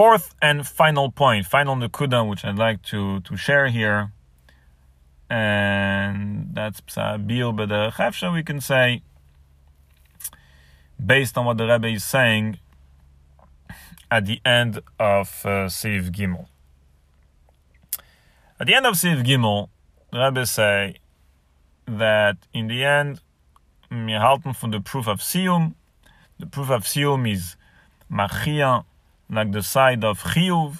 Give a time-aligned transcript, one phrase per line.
[0.00, 4.12] fourth and final point, final nekuda, which I'd like to, to share here,
[5.28, 9.02] and that's Psa but the we can say,
[11.04, 12.58] based on what the Rebbe is saying
[14.10, 16.46] at the end of uh, Seif Gimel.
[18.58, 19.68] At the end of Seif Gimel,
[20.12, 20.96] the Rebbe say
[21.84, 23.20] that in the end,
[23.92, 25.74] halten von the proof of Sium.
[26.38, 27.56] The proof of Sium is
[28.10, 28.86] Machia,
[29.30, 30.78] like the side of Chiyuv.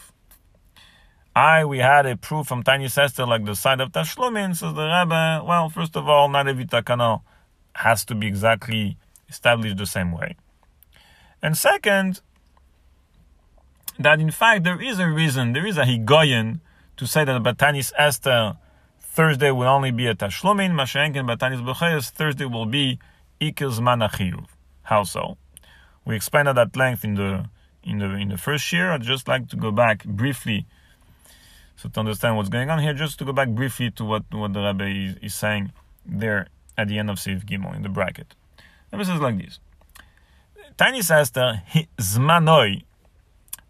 [1.34, 4.84] I, we had a proof from Tanis Esther like the side of Tashlumin, says the
[4.84, 5.44] Rebbe.
[5.46, 7.22] Well, first of all, not every takana
[7.74, 8.96] has to be exactly
[9.28, 10.36] established the same way.
[11.40, 12.20] And second,
[13.98, 16.60] that in fact there is a reason, there is a higoyen
[16.96, 18.56] to say that Batanis Esther
[18.98, 22.98] Thursday will only be a Tashlumin, Mashenkin Batanis Bechayas, Thursday will be
[23.40, 24.46] Ikil Zman
[24.82, 25.36] How so?
[26.04, 27.48] We explained that at length in the
[27.82, 28.90] in the in the first year.
[28.90, 30.66] I'd just like to go back briefly,
[31.76, 34.52] so to understand what's going on here, just to go back briefly to what what
[34.52, 35.72] the rabbi is, is saying
[36.04, 38.34] there at the end of Seif Gimel in the bracket.
[38.92, 39.58] Rebbe says like this:
[40.76, 41.62] Tanis Esther
[41.98, 42.82] Zmanoi.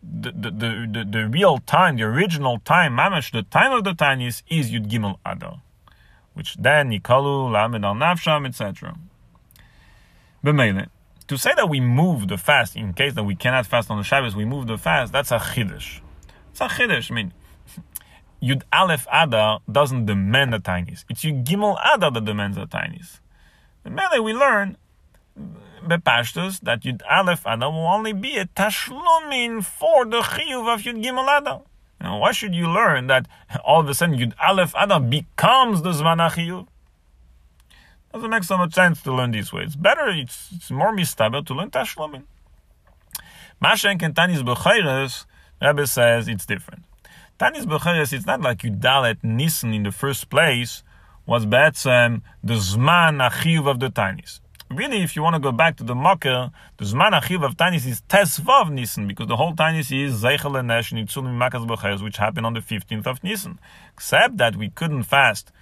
[0.03, 4.43] The, the, the, the, real time, the original time, mamash, the time of the tinies
[4.49, 5.61] is Yud Gimel Adar,
[6.33, 8.97] which then Nikalu, Lamed al Nafsham, etc.
[10.43, 10.87] B'meile,
[11.31, 14.03] to say that we move the fast in case that we cannot fast on the
[14.03, 16.01] Shabbos, we move the fast, that's a chiddush.
[16.51, 17.09] It's a chiddush.
[17.09, 17.33] I mean,
[18.43, 21.05] Yud Aleph Adar doesn't demand the tinies.
[21.09, 23.21] It's Yud Gimel Adar that demands the tinies.
[23.85, 24.77] And then we learn
[25.87, 31.01] bepashtus that Yud Aleph Adar will only be a tashlumin for the chiyuv of Yud
[31.01, 31.63] Gimel Adar.
[32.01, 33.29] Now, why should you learn that
[33.65, 36.67] all of a sudden Yud Aleph Adar becomes the Zman?
[38.13, 39.63] Doesn't make so much sense to learn this way.
[39.63, 42.25] It's better, it's, it's more mistaber to learn Tashlumin.
[43.63, 45.27] Mashen and Tanis Bechayres,
[45.63, 46.85] Rebbe says it's different.
[47.39, 50.83] Tanis Bechayres, it's not like you dalet Nissen in the first place,
[51.25, 54.41] was Betzem the Zman Achiv of the Tanis.
[54.71, 57.87] Really, if you want to go back to the Mocker, the Zman Achiv of Tanis
[57.87, 62.17] is Tesvav Nissen, because the whole Tanis is Zeichel and Nesh Nitzulim Makas Bechayres, which
[62.17, 63.61] happened on the 15th of Nissen.
[63.95, 65.53] Except that we couldn't fast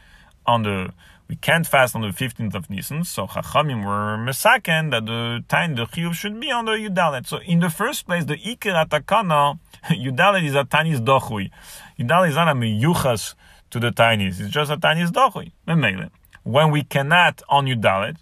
[0.47, 0.93] on the
[1.29, 5.75] we can't fast on the 15th of Nisan, so Chachamim were mesaken that the time
[5.75, 7.27] the chiyuv should be on the Yudalet.
[7.27, 9.59] So in the first place, the Iker Atakana,
[9.91, 11.51] Yudalet is a Tanis Dochui.
[11.99, 13.35] Yudalet is not a miyuchas
[13.71, 15.53] to the Tanis, it's just a Tanis Dochui.
[16.45, 18.17] When we cannot on Yudalet,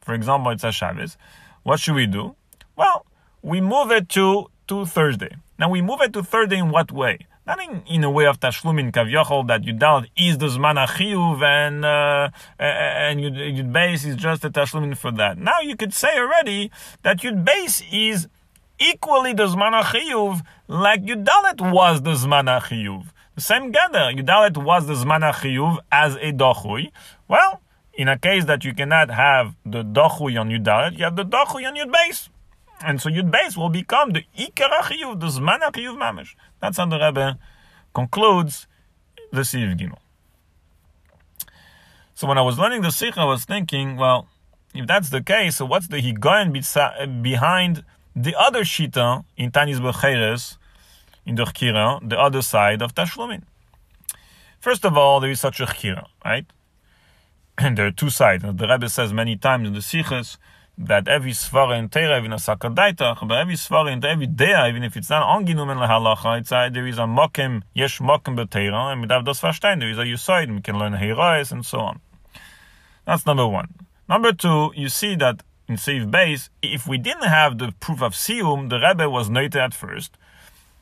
[0.00, 1.16] for example, it's a Shabbos,
[1.64, 2.36] what should we do?
[2.76, 3.06] Well,
[3.42, 5.34] we move it to, to Thursday.
[5.58, 7.26] Now we move it to Thursday in what way?
[7.46, 11.84] Not in, a way of tashlumin kavyochol that you doubt is the zman achiyuv and
[11.84, 15.38] uh, and your base is just a tashlumin for that.
[15.38, 16.70] Now you could say already
[17.02, 18.28] that your base is
[18.78, 23.06] equally the zman achiyuv like Yudalet was the zman achiyuv.
[23.34, 26.92] The same gather, Yudalet was the zman achiyuv as a dochui.
[27.28, 27.60] Well,
[27.94, 31.66] in a case that you cannot have the dochui on Yudalet, you have the dochui
[31.66, 32.28] on your base.
[32.84, 36.34] And so Yud Beis will become the Ikar HaChiyuv, the Zman HaChiyuv Mamish.
[36.60, 37.38] That's how the Rebbe
[37.94, 38.66] concludes
[39.32, 39.98] the Seif Gimel.
[42.14, 44.28] So when I was learning the Sikh, I was thinking, well,
[44.74, 47.84] if that's the case, so what's the Higoyen behind
[48.14, 50.56] the other Shita in Tanis Becheres,
[51.24, 53.42] in the Chkira, the other side of Tashlumin?
[54.60, 56.46] First of all, there is such a Chkira, right?
[57.58, 58.44] And there are two sides.
[58.44, 60.38] The Rebbe says many times in the Sikhs,
[60.78, 64.82] that every svara in Torah, even a sakadaitach, but every svara in every day, even
[64.82, 69.00] if it's not angenommen lahalacha, it's uh, there is a mokem, yesh mokem b'Torah, and
[69.02, 72.00] without das verstehen, there is a yusaid, we can learn heirais and so on.
[73.04, 73.74] That's number one.
[74.08, 78.14] Number two, you see that in Seif base, if we didn't have the proof of
[78.14, 80.16] Sium, the Rebbe was noted at first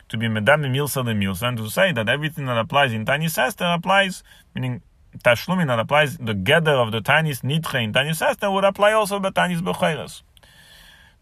[0.09, 3.39] to be Medam Milsa the Milsa, and to say that everything that applies in Tanis
[3.39, 4.23] Esther applies,
[4.55, 4.83] meaning
[5.19, 9.19] Tashlumin that applies the gather of the Tanis Nitche in Tanis Esther would apply also
[9.19, 10.23] to Tanis Becheres.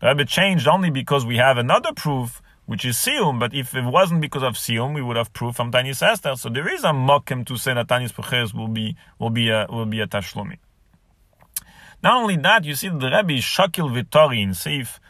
[0.01, 3.85] The Rebbe changed only because we have another proof, which is Sium, but if it
[3.85, 6.37] wasn't because of Sium, we would have proof from Tanis Esther.
[6.37, 9.67] So there is a mokem to say that Tanis Becheres will be, will be a,
[9.69, 10.59] will be a Tashlumin.
[12.03, 15.01] Not only that, you see the Rebbe is Shakil Vitori in Seif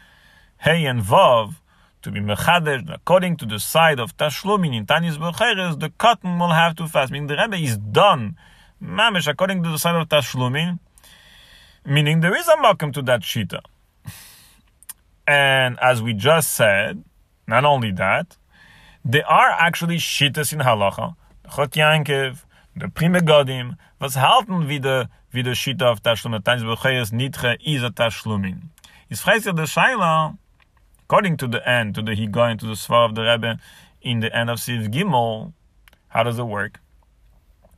[0.61, 1.55] Hey and Vav,
[2.01, 6.49] to be mechadesh according to the side of tashlumin in tanis becheres, the cotton will
[6.49, 7.11] have to fast.
[7.11, 8.37] Meaning the Rebbe is done
[8.81, 10.79] mamish according to the side of tashlumin,
[11.85, 13.61] meaning there is a makom to that shita.
[15.27, 17.03] And as we just said,
[17.47, 18.37] not only that,
[19.05, 21.15] there are actually shitas in halacha.
[21.55, 22.43] Chot Yankev,
[22.75, 27.57] the Pri Megadim, was halten wie the wie the shita of tashlumin, tanis becheres nitche
[27.65, 28.69] is a tashlumin.
[29.09, 30.37] Is fragt der Shaila,
[31.03, 33.59] according to the end, to the Higoyin, to the Svar of the Rebbe,
[34.01, 35.53] in the end of Seif Gimel.
[36.09, 36.79] How does it work?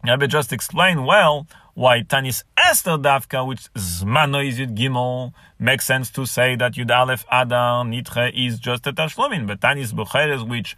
[0.04, 6.10] Rebbe just explained well why Tanis Esther Davka, which Zmano is Yud Gimel, makes sense
[6.12, 10.76] to say that Yud Aleph Adar Nitre is just a Tashlomin, but Tanis Bucheres, which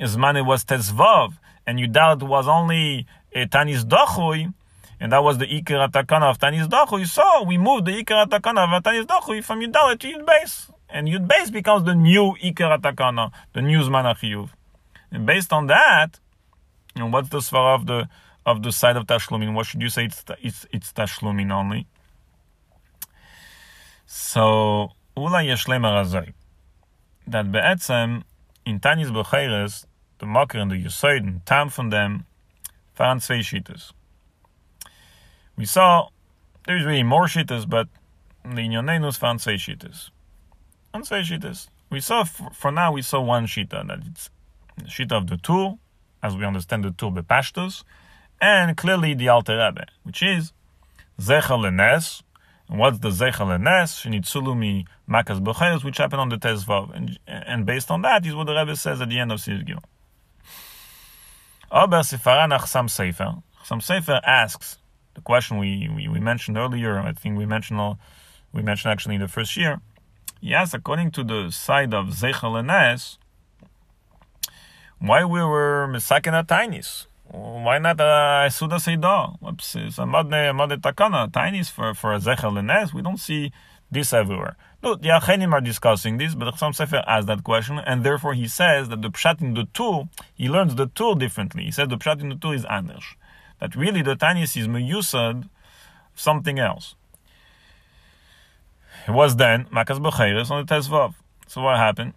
[0.00, 1.34] Zmano was Tezvav,
[1.66, 4.52] and Yudalet was only a Tanis Dochui,
[4.98, 7.06] and that was the Iker Atakana of Tanis Dochui.
[7.06, 10.70] So we moved the Iker Atakana of Tanis Dochui from Yudalet to Yud Beis.
[10.88, 14.50] And Yud Beis becomes the new Iker Atakana, the new Zman
[15.12, 16.18] And based on that,
[17.00, 18.08] know, what's the svara of the
[18.46, 19.54] of the side of Tashlumin?
[19.54, 20.06] What should you say?
[20.06, 21.86] It's it's, it's Tashlumin only.
[24.06, 26.32] So Ula Yeshlem Arazai.
[27.26, 28.24] That Be'etzem
[28.64, 29.86] in Tanis Becheres,
[30.18, 32.26] the Makar and the Yesod and Tam from them,
[32.94, 33.92] found zwei Shitas.
[35.56, 36.08] We saw
[36.66, 37.88] there's really more Shitas, but
[38.44, 40.10] the Inyonenus found zwei Shitas.
[40.92, 41.22] And zwei.
[41.90, 44.30] We saw, for now, we saw one Shita, that it's
[44.84, 45.74] Shita of the Tur,
[46.22, 47.82] as we understand the Tur Bepashtos,
[48.40, 50.52] and clearly the Alter Rebbe, which is
[51.20, 52.22] Zecher Lenes,
[52.68, 53.92] and what's the Zecher Lenes?
[53.92, 56.94] Shenitzulumi Makas Becheres, which happened on the Tezvav.
[56.94, 59.66] And, and based on that is what the Rebbe says at the end of Seif
[59.66, 59.82] Gimel.
[61.70, 63.34] Aber Sifara Nachsam Sefer.
[63.60, 64.78] Nachsam Sefer asks
[65.14, 67.96] the question we, we, we, mentioned earlier, I think we mentioned
[68.52, 69.80] we mentioned actually in the first year.
[70.40, 73.18] Yes, according to the side of Zeichel Enes,
[74.98, 77.06] why we were misaken at tinies?
[77.32, 79.36] Why not uh, a Suda Seidah?
[79.52, 82.92] It's a Madne Takana, tinies for, for a Zeichel Enes.
[82.92, 83.52] We don't see
[83.88, 84.56] this everywhere.
[84.82, 88.48] No, the Achenim are discussing this, but Chassam Sefer asked that question, and therefore he
[88.48, 91.64] says that the Pshat in the tool, he learns the tool differently.
[91.64, 93.04] He says the Pshat in the tool is Anders.
[93.60, 95.48] That really the Tanis is Meyusad,
[96.14, 96.96] something else.
[99.06, 101.14] It was then Makas Becheres on the Tezvav.
[101.46, 102.14] So what happened?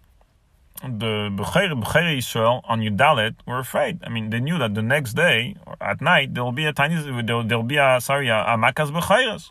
[0.82, 4.00] The Becher Israel on Yudalet were afraid.
[4.04, 6.72] I mean, they knew that the next day or at night there will be a
[6.72, 9.50] tiny, there will be a sorry a, a Makas Becheres.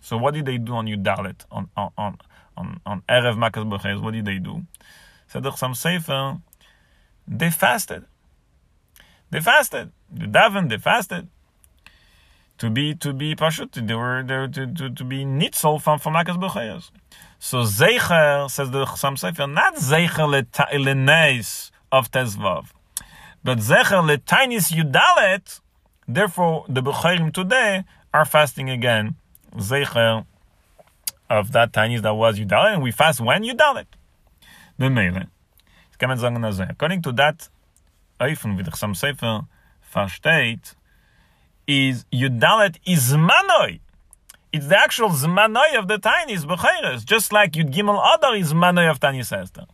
[0.00, 2.18] So what did they do on Yudalet on on
[2.56, 4.00] on on Erev Makas Becheres?
[4.00, 4.62] What did they do?
[5.26, 6.38] Said the Chassam Sefer,
[7.26, 8.04] they fasted.
[9.30, 9.90] They fasted.
[10.12, 10.70] They davened.
[10.70, 11.28] They fasted
[12.58, 13.86] to be to be pashut.
[13.86, 16.90] They were there to, to, to be nitzel from from Makas B'chayas.
[17.38, 22.66] So zeicher says the Chassam Sefer, not zeicher leneis of tezvav,
[23.42, 25.60] but zeicher letainis yudalet.
[26.06, 29.16] Therefore, the B'chayim today are fasting again.
[29.56, 30.24] Zeicher
[31.30, 33.86] of that tainis that was yudalet, and we fast when yudalet.
[34.78, 35.26] The mele.
[36.00, 37.48] According to that,
[38.20, 39.46] Eifen, wie der Chassam Sefer
[39.92, 40.76] versteht,
[41.68, 43.80] is Yudalet is Manoi.
[44.50, 48.90] It's the actual Zmanoi of the Tainis, Becheres, just like Yud Gimel Adar is Manoi
[48.90, 49.66] of Tainis Esther.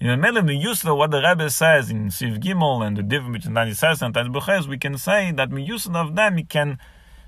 [0.00, 3.02] In the middle of the Yusla, what the Rebbe says in Seif Gimel and the
[3.02, 6.44] difference between Tainis Esther and Tainis Becheres, we can say that Miyusla of them, we
[6.44, 6.78] can,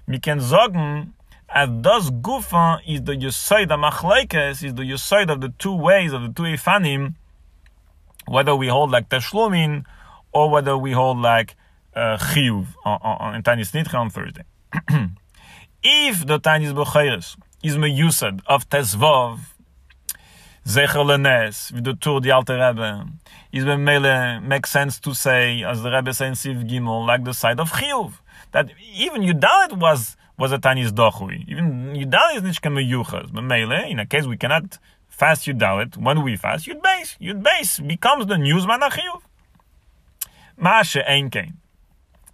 [0.07, 1.13] we can sagen,
[1.51, 6.15] as das Gufa is the Yusoid of Machlekes, is the Yusoid of the two ways,
[6.15, 7.15] of the two Ifanim,
[8.27, 9.85] whether we hold like Teshlumin,
[10.33, 11.55] or whether we hold like
[11.99, 14.45] Uh, chiyuv on, on, in Tanis Nitcha on Thursday.
[15.83, 19.41] if the Tanis Becheres is meyusad of Tesvav,
[20.65, 23.09] Zecher Lenes, with the Tur the Alter Rebbe,
[23.51, 27.35] is Mele makes sense to say, as the Rebbe says in Seif Gimel, like the
[27.35, 28.13] side of Chiyuv,
[28.53, 31.49] that even Yudalit was was a Tanis Dochui.
[31.49, 33.33] Even Yudalit is Nishka Meyuchas.
[33.33, 37.17] But Mele, in a case we cannot fast Yudalit, when we fast, Yud base.
[37.21, 39.23] Yud base becomes the newsman of Chiyuv.
[40.57, 41.31] Masha Ein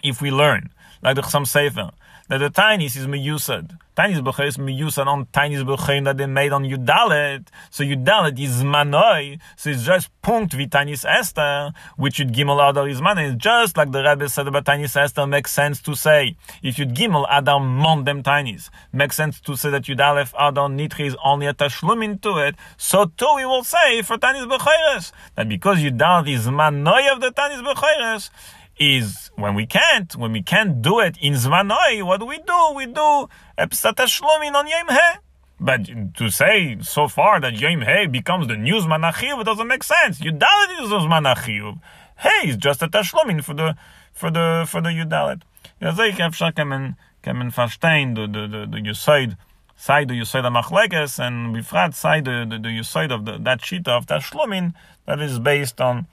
[0.05, 0.71] if we learn,
[1.03, 1.91] like the Chassam Sefer,
[2.29, 3.79] that the tinies is meyusad.
[3.97, 7.47] Tinies b'cher is meyusad on tinies b'cher that they made on Yudalet.
[7.71, 9.39] So Yudalet is manoi.
[9.57, 13.37] So it's just punkt vi tinies Esther, which you'd gimel adar is manoi.
[13.37, 16.37] Just like the Rebbe said about tinies Esther makes sense to say.
[16.63, 21.07] If you'd gimel adar mon them tinies, makes sense to say that Yudalef adar nitri
[21.07, 22.57] is only a tashlum to it.
[22.79, 27.31] So too we will say for tinies b'cheres that because Yudalet is manoi of the
[27.31, 28.31] tinies b'cheres,
[28.80, 32.74] is when we can't, when we can't do it in Zvanoi, what do we do?
[32.75, 35.20] We do Epsat Shlomin on Yom He.
[35.60, 39.12] But to say so far that Yom He becomes the new Zman
[39.42, 40.20] it doesn't make sense.
[40.20, 41.80] Yudalit is the Zman
[42.16, 43.75] Hey is just a Tashlomin for the,
[44.13, 45.42] for the, for the Yudalit.
[45.82, 46.92] Ja, zeker אפשר כמן,
[47.24, 49.38] כמן verstehen, the, the, the, the Yusaid,
[49.78, 53.88] side the Yusaid HaMachlekes, and befrat side the, the, the Yusaid of the, that Shita
[53.88, 54.74] of Tashlomin,
[55.06, 56.08] that is based on,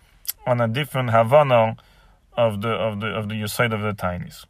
[0.46, 1.76] on a different Havana,
[2.41, 4.45] of the of the of the side of the tinies.